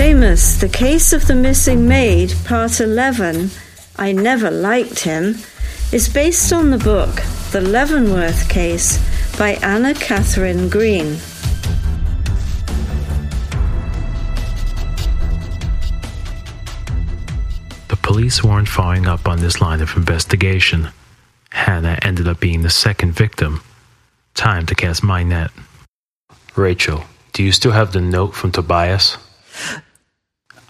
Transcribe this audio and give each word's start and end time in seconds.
Seamus, 0.00 0.58
The 0.58 0.68
Case 0.70 1.12
of 1.12 1.26
the 1.26 1.34
Missing 1.34 1.86
Maid, 1.86 2.32
Part 2.46 2.80
11, 2.80 3.50
I 3.96 4.12
Never 4.12 4.50
Liked 4.50 5.00
Him, 5.00 5.34
is 5.92 6.08
based 6.08 6.54
on 6.54 6.70
the 6.70 6.78
book 6.78 7.16
The 7.52 7.60
Leavenworth 7.60 8.48
Case 8.48 8.98
by 9.36 9.58
Anna 9.62 9.92
Katharine 9.92 10.70
Green. 10.70 11.18
The 17.88 17.98
police 18.00 18.42
weren't 18.42 18.70
following 18.70 19.06
up 19.06 19.28
on 19.28 19.40
this 19.40 19.60
line 19.60 19.82
of 19.82 19.94
investigation. 19.98 20.88
Hannah 21.50 21.98
ended 22.00 22.26
up 22.26 22.40
being 22.40 22.62
the 22.62 22.70
second 22.70 23.12
victim. 23.12 23.60
Time 24.32 24.64
to 24.64 24.74
cast 24.74 25.02
my 25.02 25.22
net. 25.22 25.50
Rachel, 26.56 27.04
do 27.34 27.42
you 27.42 27.52
still 27.52 27.72
have 27.72 27.92
the 27.92 28.00
note 28.00 28.34
from 28.34 28.50
Tobias? 28.50 29.18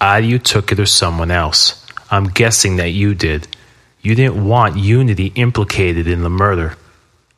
Either 0.00 0.27
you 0.27 0.38
took 0.38 0.72
it 0.72 0.80
or 0.80 0.86
someone 0.86 1.30
else. 1.30 1.86
I'm 2.10 2.24
guessing 2.24 2.77
that 2.77 2.90
you 2.90 3.14
did. 3.14 3.46
You 4.00 4.14
didn't 4.14 4.46
want 4.46 4.76
Unity 4.76 5.26
implicated 5.34 6.06
in 6.09 6.23
the 6.23 6.30
murder. 6.30 6.76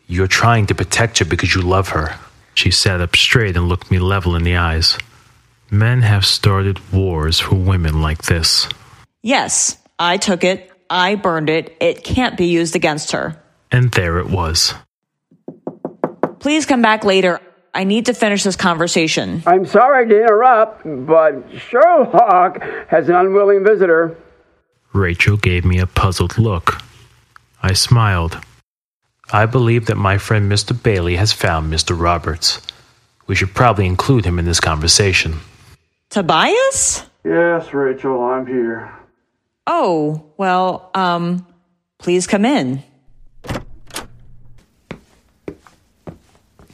You're 0.06 0.28
trying 0.28 0.66
to 0.66 0.74
protect 0.74 1.18
her 1.18 1.24
because 1.24 1.54
you 1.54 1.62
love 1.62 1.88
her. 1.88 2.18
She 2.54 2.70
sat 2.70 3.00
up 3.00 3.16
straight 3.16 3.56
and 3.56 3.68
looked 3.68 3.90
me 3.90 3.98
level 3.98 4.36
in 4.36 4.44
the 4.44 4.56
eyes. 4.56 4.96
Men 5.70 6.02
have 6.02 6.24
started 6.24 6.92
wars 6.92 7.40
for 7.40 7.54
women 7.56 8.02
like 8.02 8.22
this. 8.22 8.68
Yes, 9.22 9.78
I 9.98 10.18
took 10.18 10.44
it. 10.44 10.70
I 10.88 11.14
burned 11.14 11.48
it. 11.48 11.76
It 11.80 12.04
can't 12.04 12.36
be 12.36 12.46
used 12.46 12.76
against 12.76 13.12
her. 13.12 13.42
And 13.70 13.90
there 13.92 14.18
it 14.18 14.28
was. 14.28 14.74
Please 16.38 16.66
come 16.66 16.82
back 16.82 17.04
later. 17.04 17.40
I 17.74 17.84
need 17.84 18.06
to 18.06 18.14
finish 18.14 18.44
this 18.44 18.56
conversation. 18.56 19.42
I'm 19.46 19.64
sorry 19.64 20.06
to 20.08 20.20
interrupt, 20.20 20.82
but 20.84 21.44
Sherlock 21.58 22.62
has 22.88 23.08
an 23.08 23.14
unwilling 23.14 23.64
visitor. 23.64 24.16
Rachel 24.92 25.38
gave 25.38 25.64
me 25.64 25.78
a 25.78 25.86
puzzled 25.86 26.36
look. 26.36 26.82
I 27.62 27.72
smiled. 27.72 28.38
I 29.32 29.46
believe 29.46 29.86
that 29.86 29.96
my 29.96 30.18
friend 30.18 30.52
Mr. 30.52 30.80
Bailey 30.80 31.16
has 31.16 31.32
found 31.32 31.72
Mr. 31.72 31.98
Roberts. 31.98 32.60
We 33.26 33.34
should 33.34 33.54
probably 33.54 33.86
include 33.86 34.26
him 34.26 34.38
in 34.38 34.44
this 34.44 34.60
conversation. 34.60 35.40
Tobias? 36.10 37.04
Yes, 37.24 37.72
Rachel, 37.72 38.22
I'm 38.22 38.46
here. 38.46 38.92
Oh, 39.66 40.26
well, 40.36 40.90
um, 40.94 41.46
please 41.98 42.26
come 42.26 42.44
in. 42.44 42.82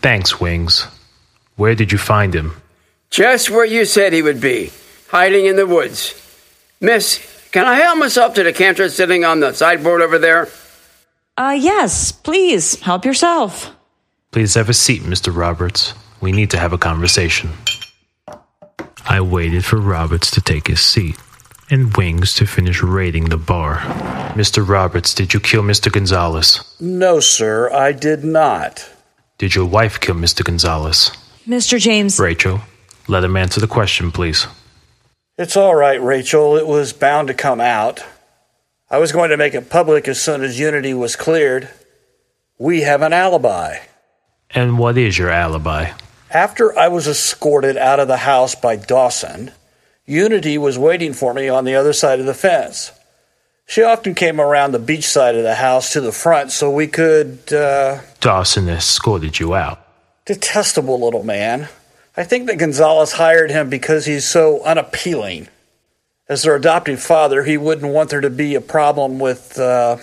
Thanks, 0.01 0.41
Wings. 0.41 0.87
Where 1.59 1.75
did 1.75 1.91
you 1.91 1.99
find 1.99 2.35
him? 2.35 2.53
Just 3.11 3.51
where 3.51 3.65
you 3.65 3.85
said 3.85 4.13
he 4.13 4.23
would 4.23 4.41
be, 4.41 4.71
hiding 5.09 5.47
in 5.47 5.57
the 5.57 5.67
woods. 5.67 6.15
Miss, 6.81 7.19
can 7.51 7.67
I 7.67 7.75
help 7.75 7.99
myself 7.99 8.35
to 8.35 8.45
the 8.45 8.53
canter 8.53 8.89
sitting 8.89 9.25
on 9.25 9.41
the 9.41 9.53
sideboard 9.53 10.01
over 10.01 10.21
there? 10.21 10.49
Uh, 11.37 11.57
yes, 11.59 12.13
please, 12.13 12.81
help 12.81 13.05
yourself. 13.05 13.73
Please 14.31 14.55
have 14.55 14.69
a 14.69 14.73
seat, 14.73 15.03
Mr. 15.03 15.35
Roberts. 15.35 15.95
We 16.21 16.31
need 16.31 16.51
to 16.53 16.61
have 16.61 16.73
a 16.73 16.79
conversation. 16.79 17.51
I 19.05 19.21
waited 19.21 19.65
for 19.65 19.81
Roberts 19.81 20.31
to 20.33 20.41
take 20.41 20.69
his 20.69 20.81
seat 20.81 21.17
and 21.71 21.97
Wings 21.97 22.35
to 22.35 22.47
finish 22.47 22.85
raiding 22.85 23.31
the 23.31 23.37
bar. 23.37 23.79
Mr. 24.37 24.67
Roberts, 24.67 25.13
did 25.13 25.35
you 25.35 25.41
kill 25.41 25.65
Mr. 25.65 25.91
Gonzalez? 25.91 26.63
No, 26.79 27.19
sir, 27.19 27.69
I 27.73 27.91
did 27.91 28.23
not. 28.23 28.89
Did 29.39 29.57
your 29.57 29.67
wife 29.67 29.99
kill 29.99 30.15
Mr. 30.15 30.45
Gonzalez? 30.45 31.11
Mr. 31.49 31.81
James. 31.81 32.21
Rachel, 32.21 32.61
let 33.09 33.25
him 33.25 33.37
answer 33.37 33.59
the 33.59 33.67
question, 33.67 34.13
please. 34.13 34.47
It's 35.39 35.57
all 35.57 35.75
right, 35.75 36.01
Rachel. 36.03 36.57
It 36.57 36.67
was 36.67 36.93
bound 36.93 37.29
to 37.29 37.35
come 37.35 37.59
out. 37.61 38.05
I 38.91 38.99
was 38.99 39.13
going 39.13 39.31
to 39.31 39.37
make 39.39 39.55
it 39.55 39.71
public 39.71 40.09
as 40.09 40.21
soon 40.21 40.43
as 40.43 40.59
Unity 40.59 40.93
was 40.93 41.17
cleared. 41.17 41.71
We 42.59 42.83
have 42.83 43.01
an 43.01 43.15
alibi. 43.15 43.79
And 44.51 44.79
what 44.79 44.99
is 44.99 45.17
your 45.17 45.31
alibi? 45.31 45.93
After 46.31 46.79
I 46.79 46.89
was 46.89 47.07
escorted 47.07 47.79
out 47.79 48.01
of 48.01 48.09
the 48.09 48.19
house 48.19 48.55
by 48.55 48.77
Dawson, 48.77 49.53
Unity 50.05 50.59
was 50.59 50.79
waiting 50.79 51.15
for 51.15 51.33
me 51.33 51.49
on 51.49 51.65
the 51.65 51.75
other 51.75 51.95
side 51.95 52.21
of 52.21 52.27
the 52.27 52.35
fence. 52.35 52.93
She 53.67 53.83
often 53.83 54.15
came 54.15 54.41
around 54.41 54.73
the 54.73 54.79
beach 54.79 55.07
side 55.07 55.35
of 55.35 55.43
the 55.43 55.55
house 55.55 55.93
to 55.95 56.01
the 56.01 56.13
front 56.13 56.51
so 56.51 56.71
we 56.71 56.89
could, 56.89 57.53
uh. 57.53 58.01
Dawson 58.21 58.69
escorted 58.69 59.39
you 59.39 59.55
out. 59.55 59.88
Detestable 60.29 61.01
little 61.01 61.25
man. 61.25 61.71
I 62.15 62.23
think 62.23 62.49
that 62.49 62.59
Gonzalez 62.59 63.13
hired 63.13 63.51
him 63.51 63.71
because 63.71 64.05
he's 64.05 64.27
so 64.27 64.63
unappealing. 64.63 65.49
As 66.29 66.43
their 66.43 66.55
adoptive 66.55 67.01
father, 67.01 67.45
he 67.45 67.57
wouldn't 67.57 67.95
want 67.95 68.11
there 68.11 68.21
to 68.21 68.29
be 68.29 68.55
a 68.55 68.61
problem 68.61 69.19
with, 69.19 69.59
uh, 69.59 69.97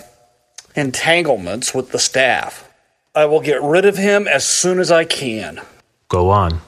entanglements 0.74 1.72
with 1.72 1.92
the 1.92 2.00
staff. 2.00 2.68
I 3.14 3.26
will 3.26 3.40
get 3.40 3.62
rid 3.62 3.84
of 3.84 3.98
him 3.98 4.26
as 4.26 4.44
soon 4.44 4.80
as 4.80 4.90
I 4.90 5.04
can. 5.04 5.60
Go 6.08 6.30
on. 6.30 6.60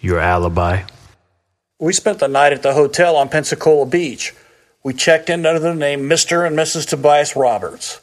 Your 0.00 0.18
alibi. 0.18 0.82
We 1.78 1.92
spent 1.92 2.18
the 2.18 2.26
night 2.26 2.52
at 2.52 2.64
the 2.64 2.74
hotel 2.74 3.14
on 3.14 3.28
Pensacola 3.28 3.86
Beach. 3.86 4.34
We 4.82 4.92
checked 4.92 5.30
in 5.30 5.46
under 5.46 5.60
the 5.60 5.72
name 5.72 6.08
Mr. 6.08 6.44
and 6.44 6.58
Mrs. 6.58 6.88
Tobias 6.88 7.36
Roberts. 7.36 8.00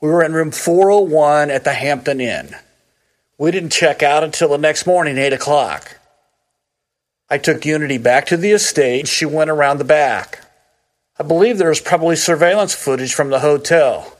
We 0.00 0.08
were 0.08 0.24
in 0.24 0.32
room 0.32 0.50
401 0.50 1.50
at 1.50 1.64
the 1.64 1.74
Hampton 1.74 2.22
Inn. 2.22 2.56
We 3.40 3.50
didn't 3.50 3.70
check 3.70 4.02
out 4.02 4.22
until 4.22 4.50
the 4.50 4.58
next 4.58 4.86
morning, 4.86 5.16
8 5.16 5.32
o'clock. 5.32 5.96
I 7.30 7.38
took 7.38 7.64
Unity 7.64 7.96
back 7.96 8.26
to 8.26 8.36
the 8.36 8.50
estate. 8.50 9.08
She 9.08 9.24
went 9.24 9.48
around 9.48 9.78
the 9.78 9.84
back. 9.84 10.44
I 11.18 11.22
believe 11.22 11.56
there 11.56 11.70
was 11.70 11.80
probably 11.80 12.16
surveillance 12.16 12.74
footage 12.74 13.14
from 13.14 13.30
the 13.30 13.40
hotel. 13.40 14.14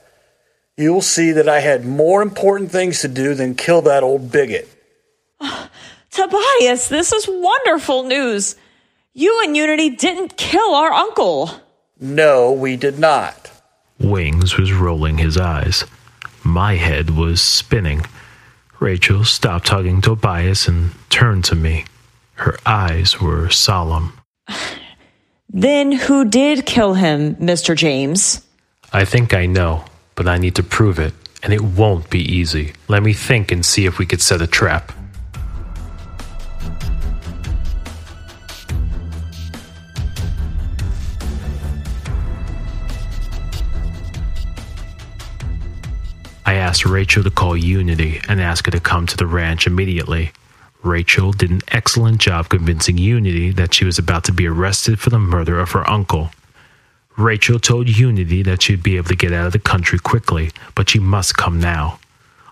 You 0.79 0.95
will 0.95 1.03
see 1.03 1.33
that 1.33 1.51
I 1.51 1.61
had 1.61 1.85
more 1.85 2.23
important 2.23 2.71
things 2.71 3.03
to 3.03 3.09
do 3.09 3.35
than 3.35 3.57
kill 3.57 3.83
that 3.83 4.03
old 4.03 4.33
bigot. 4.33 4.71
Tobias, 6.11 6.89
this 6.89 7.13
is 7.13 7.29
wonderful 7.29 8.05
news. 8.05 8.57
You 9.13 9.43
and 9.45 9.55
Unity 9.55 9.91
didn't 9.97 10.39
kill 10.39 10.75
our 10.75 10.95
uncle. 10.95 11.51
No, 12.01 12.53
we 12.53 12.79
did 12.79 12.99
not. 12.99 13.51
Wings 13.99 14.57
was 14.57 14.73
rolling 14.73 15.19
his 15.19 15.37
eyes. 15.37 15.85
My 16.43 16.77
head 16.77 17.11
was 17.11 17.43
spinning. 17.43 18.07
Rachel 18.81 19.25
stopped 19.25 19.69
hugging 19.69 20.01
Tobias 20.01 20.67
and 20.67 20.93
turned 21.11 21.45
to 21.45 21.55
me. 21.55 21.85
Her 22.35 22.57
eyes 22.65 23.21
were 23.21 23.51
solemn. 23.51 24.15
Then 25.53 25.91
who 25.91 26.27
did 26.27 26.65
kill 26.65 26.95
him, 26.95 27.35
Mr. 27.35 27.75
James? 27.77 28.47
I 28.93 29.05
think 29.05 29.35
I 29.35 29.47
know, 29.47 29.85
but 30.15 30.29
I 30.29 30.39
need 30.39 30.55
to 30.55 30.63
prove 30.63 31.01
it, 31.01 31.13
and 31.43 31.53
it 31.53 31.61
won't 31.61 32.09
be 32.09 32.21
easy. 32.21 32.73
Let 32.87 33.03
me 33.03 33.13
think 33.13 33.51
and 33.51 33.67
see 33.67 33.85
if 33.85 33.99
we 33.99 34.07
could 34.07 34.23
set 34.23 34.41
a 34.41 34.47
trap. 34.47 34.93
Asked 46.71 46.87
Rachel 46.87 47.25
to 47.25 47.33
call 47.33 47.57
Unity 47.57 48.21
and 48.29 48.41
ask 48.41 48.65
her 48.67 48.71
to 48.71 48.79
come 48.79 49.05
to 49.05 49.17
the 49.17 49.27
ranch 49.27 49.67
immediately. 49.67 50.31
Rachel 50.85 51.33
did 51.33 51.51
an 51.51 51.63
excellent 51.67 52.21
job 52.21 52.49
convincing 52.49 52.97
Unity 52.97 53.51
that 53.51 53.75
she 53.75 53.85
was 53.85 53.99
about 53.99 54.23
to 54.27 54.33
be 54.33 54.47
arrested 54.47 55.01
for 55.01 55.11
the 55.11 55.19
murder 55.19 55.59
of 55.59 55.73
her 55.73 55.91
uncle. 55.91 56.31
Rachel 57.17 57.59
told 57.59 57.89
Unity 57.89 58.45
that 58.45 58.63
she'd 58.63 58.85
be 58.85 58.97
able 58.97 59.09
to 59.09 59.17
get 59.17 59.33
out 59.33 59.49
of 59.49 59.53
the 59.53 59.59
country 59.59 59.99
quickly, 59.99 60.53
but 60.77 60.89
she 60.89 61.01
must 61.01 61.37
come 61.37 61.59
now. 61.59 61.99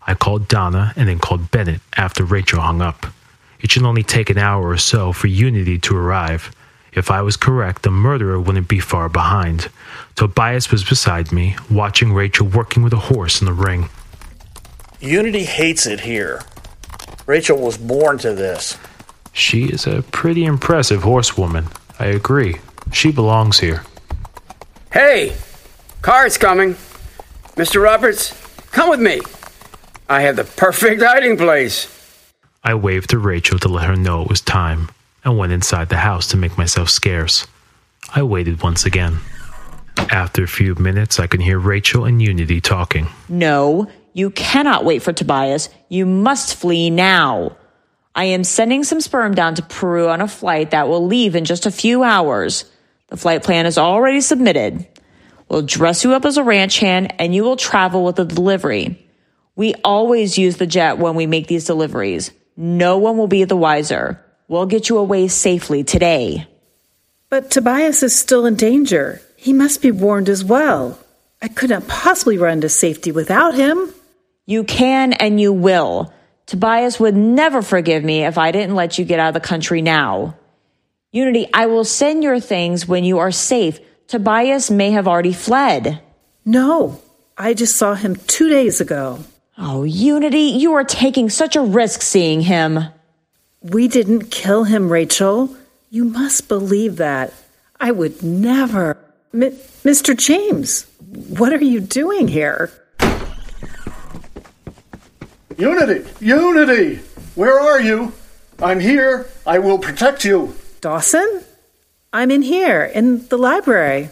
I 0.04 0.14
called 0.14 0.48
Donna 0.48 0.92
and 0.96 1.08
then 1.08 1.20
called 1.20 1.52
Bennett 1.52 1.80
after 1.96 2.24
Rachel 2.24 2.60
hung 2.60 2.82
up. 2.82 3.06
It 3.60 3.70
should 3.70 3.84
only 3.84 4.02
take 4.02 4.30
an 4.30 4.38
hour 4.38 4.68
or 4.68 4.78
so 4.78 5.12
for 5.12 5.28
Unity 5.28 5.78
to 5.78 5.96
arrive. 5.96 6.50
If 6.92 7.12
I 7.12 7.22
was 7.22 7.36
correct, 7.36 7.82
the 7.82 7.92
murderer 7.92 8.40
wouldn't 8.40 8.66
be 8.66 8.80
far 8.80 9.08
behind. 9.08 9.68
Tobias 10.16 10.72
was 10.72 10.82
beside 10.82 11.30
me, 11.30 11.54
watching 11.70 12.12
Rachel 12.12 12.48
working 12.48 12.82
with 12.82 12.92
a 12.92 13.06
horse 13.14 13.40
in 13.40 13.46
the 13.46 13.52
ring. 13.52 13.88
Unity 15.00 15.44
hates 15.44 15.86
it 15.86 16.00
here. 16.00 16.42
Rachel 17.26 17.58
was 17.58 17.78
born 17.78 18.18
to 18.18 18.34
this. 18.34 18.76
She 19.32 19.66
is 19.66 19.86
a 19.86 20.02
pretty 20.02 20.44
impressive 20.44 21.02
horsewoman. 21.02 21.68
I 22.00 22.06
agree. 22.06 22.56
She 22.92 23.12
belongs 23.12 23.60
here. 23.60 23.84
Hey, 24.92 25.36
car's 26.02 26.38
coming. 26.38 26.74
Mr. 27.54 27.82
Roberts, 27.82 28.32
come 28.72 28.90
with 28.90 29.00
me. 29.00 29.20
I 30.08 30.22
have 30.22 30.36
the 30.36 30.44
perfect 30.44 31.02
hiding 31.02 31.36
place. 31.36 31.94
I 32.64 32.74
waved 32.74 33.10
to 33.10 33.18
Rachel 33.18 33.58
to 33.60 33.68
let 33.68 33.86
her 33.86 33.96
know 33.96 34.22
it 34.22 34.28
was 34.28 34.40
time 34.40 34.88
and 35.24 35.38
went 35.38 35.52
inside 35.52 35.90
the 35.90 35.98
house 35.98 36.26
to 36.28 36.36
make 36.36 36.58
myself 36.58 36.88
scarce. 36.88 37.46
I 38.14 38.22
waited 38.22 38.62
once 38.62 38.84
again. 38.84 39.18
After 40.10 40.42
a 40.42 40.48
few 40.48 40.74
minutes, 40.76 41.20
I 41.20 41.26
could 41.26 41.42
hear 41.42 41.58
Rachel 41.58 42.04
and 42.04 42.22
Unity 42.22 42.60
talking. 42.60 43.08
No, 43.28 43.90
you 44.18 44.30
cannot 44.30 44.84
wait 44.84 45.02
for 45.02 45.12
Tobias. 45.12 45.68
You 45.88 46.04
must 46.04 46.56
flee 46.56 46.90
now. 46.90 47.56
I 48.16 48.24
am 48.24 48.42
sending 48.42 48.82
some 48.82 49.00
sperm 49.00 49.32
down 49.36 49.54
to 49.54 49.62
Peru 49.62 50.08
on 50.08 50.20
a 50.20 50.26
flight 50.26 50.72
that 50.72 50.88
will 50.88 51.06
leave 51.06 51.36
in 51.36 51.44
just 51.44 51.66
a 51.66 51.70
few 51.70 52.02
hours. 52.02 52.64
The 53.08 53.16
flight 53.16 53.44
plan 53.44 53.64
is 53.64 53.78
already 53.78 54.20
submitted. 54.20 54.88
We'll 55.48 55.62
dress 55.62 56.02
you 56.02 56.14
up 56.14 56.24
as 56.24 56.36
a 56.36 56.42
ranch 56.42 56.80
hand 56.80 57.14
and 57.20 57.32
you 57.32 57.44
will 57.44 57.56
travel 57.56 58.04
with 58.04 58.16
the 58.16 58.24
delivery. 58.24 59.06
We 59.54 59.74
always 59.84 60.36
use 60.36 60.56
the 60.56 60.66
jet 60.66 60.98
when 60.98 61.14
we 61.14 61.26
make 61.26 61.46
these 61.46 61.64
deliveries. 61.64 62.32
No 62.56 62.98
one 62.98 63.18
will 63.18 63.28
be 63.28 63.44
the 63.44 63.56
wiser. 63.56 64.20
We'll 64.48 64.66
get 64.66 64.88
you 64.88 64.98
away 64.98 65.28
safely 65.28 65.84
today. 65.84 66.48
But 67.30 67.52
Tobias 67.52 68.02
is 68.02 68.18
still 68.18 68.46
in 68.46 68.56
danger. 68.56 69.22
He 69.36 69.52
must 69.52 69.80
be 69.80 69.92
warned 69.92 70.28
as 70.28 70.42
well. 70.42 70.98
I 71.40 71.46
couldn't 71.46 71.86
possibly 71.86 72.36
run 72.36 72.62
to 72.62 72.68
safety 72.68 73.12
without 73.12 73.54
him. 73.54 73.94
You 74.48 74.64
can 74.64 75.12
and 75.12 75.38
you 75.38 75.52
will. 75.52 76.10
Tobias 76.46 76.98
would 76.98 77.14
never 77.14 77.60
forgive 77.60 78.02
me 78.02 78.24
if 78.24 78.38
I 78.38 78.50
didn't 78.50 78.76
let 78.76 78.98
you 78.98 79.04
get 79.04 79.20
out 79.20 79.28
of 79.28 79.34
the 79.34 79.46
country 79.46 79.82
now. 79.82 80.38
Unity, 81.12 81.48
I 81.52 81.66
will 81.66 81.84
send 81.84 82.22
your 82.24 82.40
things 82.40 82.88
when 82.88 83.04
you 83.04 83.18
are 83.18 83.30
safe. 83.30 83.78
Tobias 84.06 84.70
may 84.70 84.92
have 84.92 85.06
already 85.06 85.34
fled. 85.34 86.00
No, 86.46 86.98
I 87.36 87.52
just 87.52 87.76
saw 87.76 87.92
him 87.92 88.16
two 88.16 88.48
days 88.48 88.80
ago. 88.80 89.18
Oh, 89.58 89.82
Unity, 89.82 90.56
you 90.56 90.72
are 90.72 90.84
taking 90.84 91.28
such 91.28 91.54
a 91.54 91.60
risk 91.60 92.00
seeing 92.00 92.40
him. 92.40 92.84
We 93.60 93.86
didn't 93.86 94.30
kill 94.30 94.64
him, 94.64 94.90
Rachel. 94.90 95.54
You 95.90 96.04
must 96.04 96.48
believe 96.48 96.96
that. 96.96 97.34
I 97.78 97.90
would 97.90 98.22
never. 98.22 98.96
M- 99.34 99.58
Mr. 99.84 100.16
James, 100.16 100.86
what 101.36 101.52
are 101.52 101.62
you 101.62 101.80
doing 101.80 102.28
here? 102.28 102.72
Unity! 105.58 106.08
Unity! 106.20 107.00
Where 107.34 107.58
are 107.58 107.80
you? 107.80 108.12
I'm 108.62 108.78
here. 108.78 109.26
I 109.44 109.58
will 109.58 109.78
protect 109.78 110.24
you. 110.24 110.54
Dawson? 110.80 111.42
I'm 112.12 112.30
in 112.30 112.42
here, 112.42 112.84
in 112.84 113.26
the 113.26 113.36
library. 113.36 114.08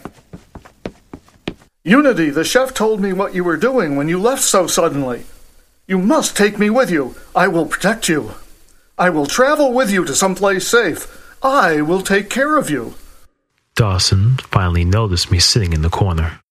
Unity, 1.85 2.31
the 2.31 2.43
chef 2.43 2.73
told 2.73 2.99
me 2.99 3.13
what 3.13 3.33
you 3.33 3.45
were 3.45 3.55
doing 3.55 3.95
when 3.95 4.09
you 4.09 4.19
left 4.19 4.43
so 4.43 4.67
suddenly. 4.67 5.23
You 5.87 5.99
must 5.99 6.35
take 6.35 6.59
me 6.59 6.69
with 6.69 6.91
you. 6.91 7.15
I 7.33 7.47
will 7.47 7.65
protect 7.65 8.09
you. 8.09 8.33
I 8.97 9.09
will 9.09 9.25
travel 9.25 9.71
with 9.71 9.89
you 9.89 10.03
to 10.03 10.13
someplace 10.13 10.67
safe. 10.67 11.07
I 11.41 11.81
will 11.81 12.01
take 12.01 12.29
care 12.29 12.57
of 12.57 12.69
you. 12.69 12.95
Dawson 13.73 14.35
finally 14.51 14.83
noticed 14.83 15.31
me 15.31 15.39
sitting 15.39 15.71
in 15.71 15.81
the 15.81 15.89
corner. 15.89 16.41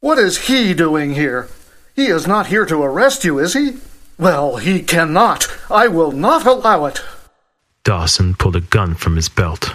What 0.00 0.18
is 0.18 0.48
he 0.48 0.74
doing 0.74 1.14
here? 1.14 1.48
He 1.94 2.06
is 2.06 2.26
not 2.26 2.48
here 2.48 2.66
to 2.66 2.82
arrest 2.82 3.24
you, 3.24 3.38
is 3.38 3.54
he? 3.54 3.76
Well, 4.18 4.56
he 4.56 4.82
cannot. 4.82 5.46
I 5.70 5.88
will 5.88 6.12
not 6.12 6.46
allow 6.46 6.86
it. 6.86 7.00
Dawson 7.84 8.34
pulled 8.34 8.56
a 8.56 8.60
gun 8.60 8.94
from 8.94 9.16
his 9.16 9.28
belt. 9.28 9.72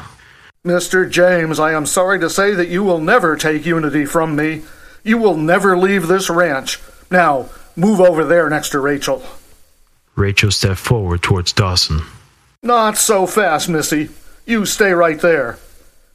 Mr. 0.66 1.10
James, 1.10 1.60
I 1.60 1.72
am 1.74 1.86
sorry 1.86 2.20
to 2.20 2.30
say 2.30 2.54
that 2.54 2.68
you 2.68 2.84
will 2.84 3.00
never 3.00 3.38
take 3.38 3.66
Unity 3.66 4.06
from 4.06 4.36
me. 4.36 4.64
You 5.04 5.18
will 5.18 5.38
never 5.38 5.78
leave 5.78 6.08
this 6.08 6.30
ranch. 6.30 6.80
Now, 7.10 7.50
move 7.78 8.02
over 8.02 8.26
there 8.26 8.50
next 8.50 8.70
to 8.72 8.80
Rachel. 8.80 9.24
Rachel 10.16 10.52
stepped 10.52 10.80
forward 10.80 11.22
towards 11.22 11.54
Dawson. 11.54 12.02
Not 12.62 12.98
so 12.98 13.26
fast, 13.26 13.70
Missy. 13.70 14.10
You 14.46 14.66
stay 14.66 14.92
right 14.92 15.20
there. 15.22 15.58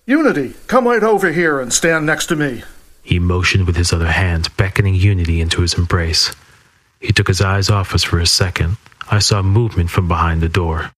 Unity, 0.04 0.54
come 0.66 0.86
right 0.86 1.02
over 1.02 1.32
here 1.32 1.58
and 1.58 1.72
stand 1.72 2.04
next 2.04 2.26
to 2.26 2.36
me. 2.36 2.62
He 3.04 3.18
motioned 3.18 3.66
with 3.66 3.76
his 3.76 3.92
other 3.92 4.10
hand, 4.10 4.48
beckoning 4.56 4.94
Unity 4.94 5.40
into 5.40 5.60
his 5.60 5.74
embrace. 5.74 6.34
He 6.98 7.12
took 7.12 7.28
his 7.28 7.42
eyes 7.42 7.70
off 7.70 7.94
us 7.94 8.02
for 8.02 8.18
a 8.18 8.26
second. 8.26 8.78
I 9.10 9.18
saw 9.18 9.42
movement 9.42 9.90
from 9.90 10.08
behind 10.08 10.40
the 10.40 10.48
door. 10.48 10.90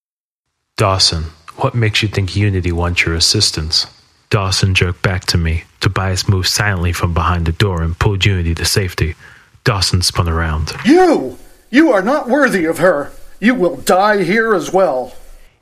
Dawson, 0.77 1.25
what 1.57 1.75
makes 1.75 2.03
you 2.03 2.09
think 2.09 2.37
Unity 2.37 2.71
wants 2.71 3.05
your 3.05 3.17
assistance? 3.17 3.87
Dawson 4.31 4.75
jerked 4.75 5.03
back 5.03 5.25
to 5.27 5.39
me. 5.39 5.65
Tobias 5.81 6.29
moved 6.29 6.49
silently 6.49 6.93
from 6.93 7.13
behind 7.13 7.45
the 7.45 7.53
door 7.53 7.83
and 7.83 7.99
pulled 7.99 8.25
Unity 8.25 8.55
to 8.55 8.65
safety. 8.65 9.17
Dawson 9.65 10.01
spun 10.03 10.29
around. 10.29 10.73
You! 10.85 11.39
You 11.71 11.91
are 11.91 12.03
not 12.03 12.29
worthy 12.29 12.65
of 12.67 12.79
her. 12.79 13.11
You 13.41 13.55
will 13.57 13.77
die 13.77 14.23
here 14.23 14.55
as 14.55 14.73
well. 14.73 15.13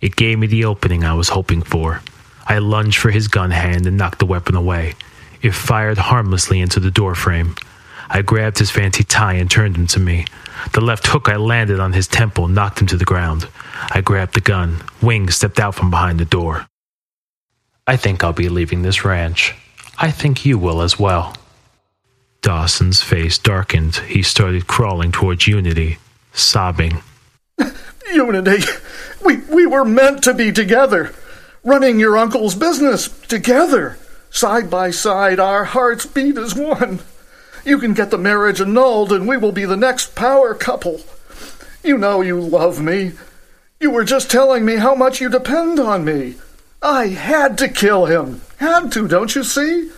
It 0.01 0.17
gave 0.17 0.39
me 0.39 0.47
the 0.47 0.67
opening 0.67 1.05
I 1.05 1.15
was 1.15 1.31
hoping 1.31 1.63
for. 1.63 2.03
I 2.47 2.59
lunged 2.59 2.99
for 2.99 3.11
his 3.11 3.29
gun 3.29 3.51
hand 3.51 3.87
and 3.87 3.97
knocked 3.97 4.19
the 4.19 4.27
weapon 4.27 4.55
away. 4.55 4.95
It 5.45 5.53
fired 5.53 5.99
harmlessly 5.99 6.59
into 6.63 6.81
the 6.81 6.91
doorframe. 6.91 7.55
I 8.09 8.23
grabbed 8.23 8.59
his 8.59 8.71
fancy 8.71 9.05
tie 9.05 9.35
and 9.35 9.51
turned 9.51 9.77
him 9.77 9.87
to 9.89 10.01
me. 10.01 10.25
The 10.73 10.81
left 10.81 11.07
hook 11.07 11.29
I 11.29 11.37
landed 11.37 11.81
on 11.81 11.93
his 11.93 12.09
temple 12.09 12.49
knocked 12.49 12.81
him 12.81 12.87
to 12.87 12.97
the 12.97 13.05
ground. 13.05 13.47
I 13.93 14.01
grabbed 14.01 14.33
the 14.33 14.41
gun. 14.41 14.83
Wing 15.03 15.29
stepped 15.29 15.61
out 15.61 15.75
from 15.75 15.91
behind 15.91 16.19
the 16.19 16.25
door. 16.25 16.67
I 17.87 17.99
think 17.99 18.25
I'll 18.25 18.33
be 18.33 18.49
leaving 18.49 18.81
this 18.81 19.05
ranch. 19.05 19.55
I 19.99 20.11
think 20.11 20.47
you 20.47 20.57
will 20.57 20.81
as 20.81 20.99
well. 20.99 21.37
Dawson's 22.41 23.03
face 23.03 23.37
darkened. 23.37 23.97
He 23.97 24.23
started 24.23 24.67
crawling 24.67 25.13
towards 25.13 25.47
Unity, 25.47 25.99
sobbing. 26.33 27.03
Unity, 28.11 28.65
we, 29.23 29.37
we 29.37 29.67
were 29.67 29.85
meant 29.85 30.23
to 30.23 30.33
be 30.33 30.53
together, 30.53 31.15
running 31.63 32.01
your 32.01 32.17
uncle's 32.17 32.55
business 32.55 33.09
together. 33.29 33.99
Side 34.35 34.69
by 34.69 34.91
side, 34.91 35.39
our 35.39 35.63
hearts 35.63 36.07
beat 36.07 36.37
as 36.37 36.57
one. 36.57 36.99
You 37.65 37.79
can 37.79 37.95
get 37.95 38.11
the 38.11 38.19
marriage 38.19 38.61
annulled, 38.61 39.13
and 39.13 39.29
we 39.29 39.37
will 39.37 39.53
be 39.53 39.65
the 39.65 39.77
next 39.77 40.17
power 40.17 40.57
couple. 40.57 41.03
You 41.85 41.97
know 41.97 42.21
you 42.21 42.41
love 42.41 42.83
me. 42.83 43.13
You 43.79 43.93
were 43.93 44.03
just 44.03 44.33
telling 44.33 44.65
me 44.65 44.75
how 44.75 44.97
much 44.97 45.21
you 45.21 45.29
depend 45.29 45.79
on 45.79 46.05
me. 46.05 46.35
I 46.83 47.07
had 47.11 47.57
to 47.59 47.69
kill 47.69 48.07
him. 48.07 48.41
Had 48.57 48.91
to, 48.95 49.07
don't 49.07 49.37
you 49.37 49.45
see? 49.45 49.93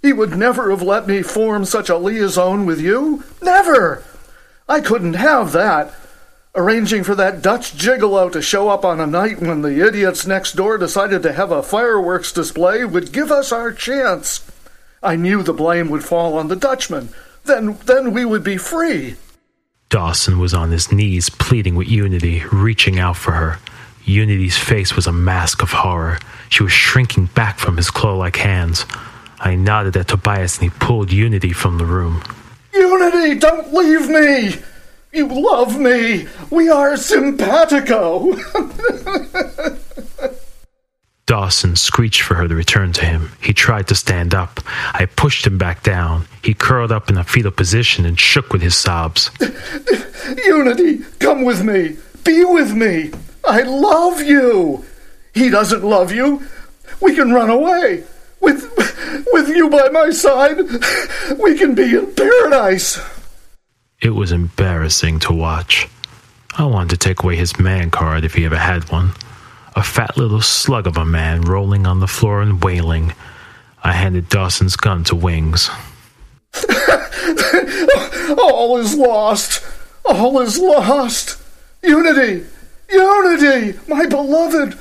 He 0.00 0.14
would 0.14 0.38
never 0.38 0.70
have 0.70 0.80
let 0.80 1.06
me 1.06 1.20
form 1.20 1.66
such 1.66 1.90
a 1.90 1.98
liaison 1.98 2.64
with 2.64 2.80
you. 2.80 3.24
Never! 3.42 4.02
I 4.70 4.80
couldn't 4.80 5.14
have 5.14 5.52
that. 5.52 5.92
Arranging 6.54 7.02
for 7.02 7.14
that 7.14 7.40
Dutch 7.40 7.72
gigolo 7.78 8.30
to 8.30 8.42
show 8.42 8.68
up 8.68 8.84
on 8.84 9.00
a 9.00 9.06
night 9.06 9.40
when 9.40 9.62
the 9.62 9.86
idiots 9.86 10.26
next 10.26 10.52
door 10.52 10.76
decided 10.76 11.22
to 11.22 11.32
have 11.32 11.50
a 11.50 11.62
fireworks 11.62 12.30
display 12.30 12.84
would 12.84 13.10
give 13.10 13.30
us 13.30 13.52
our 13.52 13.72
chance. 13.72 14.46
I 15.02 15.16
knew 15.16 15.42
the 15.42 15.54
blame 15.54 15.88
would 15.88 16.04
fall 16.04 16.36
on 16.36 16.48
the 16.48 16.56
Dutchman. 16.56 17.08
Then, 17.44 17.78
then 17.86 18.12
we 18.12 18.26
would 18.26 18.44
be 18.44 18.58
free. 18.58 19.16
Dawson 19.88 20.38
was 20.38 20.52
on 20.52 20.70
his 20.70 20.92
knees 20.92 21.30
pleading 21.30 21.74
with 21.74 21.88
Unity, 21.88 22.42
reaching 22.52 22.98
out 22.98 23.16
for 23.16 23.32
her. 23.32 23.58
Unity's 24.04 24.58
face 24.58 24.94
was 24.94 25.06
a 25.06 25.12
mask 25.12 25.62
of 25.62 25.72
horror. 25.72 26.18
She 26.50 26.62
was 26.62 26.72
shrinking 26.72 27.26
back 27.34 27.58
from 27.60 27.78
his 27.78 27.90
claw 27.90 28.16
like 28.16 28.36
hands. 28.36 28.84
I 29.40 29.54
nodded 29.54 29.96
at 29.96 30.08
Tobias 30.08 30.58
and 30.58 30.70
he 30.70 30.78
pulled 30.78 31.12
Unity 31.12 31.54
from 31.54 31.78
the 31.78 31.86
room. 31.86 32.22
Unity, 32.74 33.38
don't 33.38 33.72
leave 33.72 34.10
me! 34.10 34.62
You 35.12 35.28
love 35.28 35.78
me! 35.78 36.26
We 36.50 36.70
are 36.70 36.96
simpatico! 36.96 38.32
Dawson 41.26 41.76
screeched 41.76 42.22
for 42.22 42.34
her 42.34 42.48
to 42.48 42.54
return 42.54 42.94
to 42.94 43.04
him. 43.04 43.32
He 43.40 43.52
tried 43.52 43.88
to 43.88 43.94
stand 43.94 44.34
up. 44.34 44.60
I 44.94 45.04
pushed 45.04 45.46
him 45.46 45.58
back 45.58 45.82
down. 45.82 46.26
He 46.42 46.54
curled 46.54 46.90
up 46.90 47.10
in 47.10 47.18
a 47.18 47.24
fetal 47.24 47.50
position 47.50 48.06
and 48.06 48.18
shook 48.18 48.54
with 48.54 48.62
his 48.62 48.74
sobs. 48.74 49.30
Unity, 50.46 51.00
come 51.18 51.44
with 51.44 51.62
me! 51.62 51.98
Be 52.24 52.44
with 52.44 52.74
me! 52.74 53.12
I 53.46 53.62
love 53.62 54.22
you! 54.22 54.84
He 55.34 55.50
doesn't 55.50 55.84
love 55.84 56.10
you. 56.10 56.42
We 57.02 57.14
can 57.14 57.32
run 57.32 57.50
away. 57.50 58.04
With, 58.40 58.72
with 59.32 59.48
you 59.48 59.68
by 59.68 59.88
my 59.90 60.08
side, 60.10 60.58
we 61.38 61.58
can 61.58 61.74
be 61.74 61.96
in 61.96 62.14
paradise. 62.14 62.98
It 64.02 64.10
was 64.10 64.32
embarrassing 64.32 65.20
to 65.20 65.32
watch. 65.32 65.88
I 66.58 66.64
wanted 66.64 66.90
to 66.90 66.96
take 66.96 67.22
away 67.22 67.36
his 67.36 67.60
man 67.60 67.92
card 67.92 68.24
if 68.24 68.34
he 68.34 68.44
ever 68.44 68.58
had 68.58 68.90
one. 68.90 69.12
A 69.76 69.82
fat 69.84 70.16
little 70.16 70.40
slug 70.40 70.88
of 70.88 70.96
a 70.96 71.04
man 71.04 71.42
rolling 71.42 71.86
on 71.86 72.00
the 72.00 72.08
floor 72.08 72.42
and 72.42 72.60
wailing. 72.64 73.14
I 73.84 73.92
handed 73.92 74.28
Dawson's 74.28 74.74
gun 74.74 75.04
to 75.04 75.14
Wings. 75.14 75.70
All 78.36 78.76
is 78.78 78.96
lost. 78.96 79.64
All 80.04 80.40
is 80.40 80.58
lost. 80.58 81.40
Unity! 81.84 82.44
Unity! 82.90 83.78
My 83.86 84.06
beloved! 84.06 84.80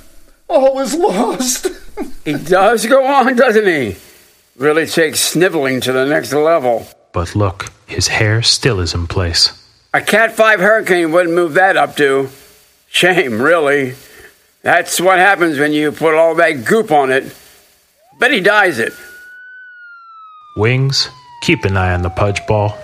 All 0.49 0.79
is 0.79 0.95
lost. 0.95 1.67
He 2.25 2.33
does 2.33 2.85
go 2.85 3.03
on, 3.05 3.35
doesn't 3.35 3.65
he? 3.65 3.95
Really 4.55 4.85
takes 4.85 5.19
sniveling 5.19 5.81
to 5.81 5.91
the 5.91 6.05
next 6.05 6.31
level. 6.33 6.87
But 7.13 7.35
look, 7.35 7.71
his 7.87 8.07
hair 8.07 8.41
still 8.41 8.79
is 8.79 8.93
in 8.93 9.07
place. 9.07 9.57
A 9.93 10.01
Cat 10.01 10.31
5 10.31 10.59
hurricane 10.59 11.11
wouldn't 11.11 11.35
move 11.35 11.53
that 11.53 11.75
up 11.75 11.95
to. 11.97 12.29
Shame, 12.87 13.41
really. 13.41 13.95
That's 14.61 15.01
what 15.01 15.17
happens 15.17 15.57
when 15.57 15.73
you 15.73 15.91
put 15.91 16.15
all 16.15 16.35
that 16.35 16.65
goop 16.65 16.91
on 16.91 17.11
it. 17.11 17.35
Bet 18.19 18.31
he 18.31 18.39
dyes 18.39 18.79
it. 18.79 18.93
Wings, 20.55 21.09
keep 21.41 21.65
an 21.65 21.75
eye 21.75 21.93
on 21.93 22.01
the 22.01 22.09
pudge 22.09 22.45
ball. 22.47 22.77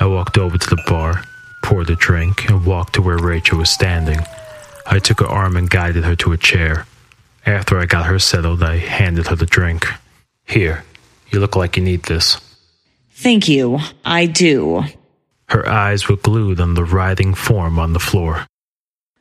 I 0.00 0.06
walked 0.06 0.36
over 0.36 0.58
to 0.58 0.70
the 0.70 0.82
bar, 0.86 1.22
poured 1.62 1.88
a 1.90 1.96
drink, 1.96 2.48
and 2.50 2.66
walked 2.66 2.94
to 2.94 3.02
where 3.02 3.18
Rachel 3.18 3.58
was 3.58 3.70
standing. 3.70 4.20
I 4.86 4.98
took 4.98 5.20
her 5.20 5.26
arm 5.26 5.56
and 5.56 5.70
guided 5.70 6.04
her 6.04 6.16
to 6.16 6.32
a 6.32 6.36
chair. 6.36 6.86
After 7.44 7.78
I 7.78 7.86
got 7.86 8.06
her 8.06 8.18
settled, 8.18 8.62
I 8.62 8.78
handed 8.78 9.28
her 9.28 9.36
the 9.36 9.46
drink. 9.46 9.86
Here, 10.46 10.84
you 11.30 11.40
look 11.40 11.56
like 11.56 11.76
you 11.76 11.82
need 11.82 12.04
this. 12.04 12.40
Thank 13.16 13.48
you. 13.48 13.78
I 14.04 14.26
do. 14.26 14.84
Her 15.48 15.66
eyes 15.66 16.06
were 16.06 16.16
glued 16.16 16.60
on 16.60 16.74
the 16.74 16.84
writhing 16.84 17.32
form 17.34 17.78
on 17.78 17.94
the 17.94 17.98
floor. 17.98 18.46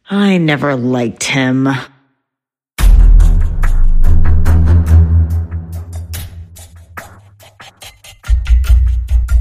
I 0.09 0.37
never 0.37 0.75
liked 0.75 1.23
him. 1.23 1.69